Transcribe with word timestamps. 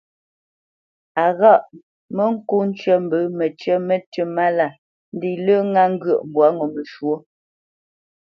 A 1.23 1.25
ghâʼ: 1.39 1.63
mə 2.15 2.23
ŋko 2.33 2.55
ncə 2.69 2.93
mbə 3.03 3.17
məcyə̌ 3.37 3.77
mətʉ́ 3.87 4.25
mála 4.35 4.67
ndé 5.15 5.29
lə 5.45 5.55
ŋa 5.71 5.83
ŋgyə̂ʼ 5.93 6.23
mbwâ 6.29 6.47
ŋo 6.57 6.65
məshwɔ́. 6.73 7.17